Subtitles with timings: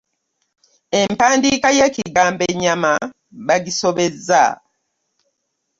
[1.01, 2.91] Empandiika y'ekigambo ennyama
[3.45, 4.43] baagisobezza.